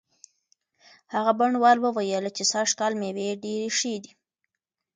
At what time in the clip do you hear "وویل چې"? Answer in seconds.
1.81-2.43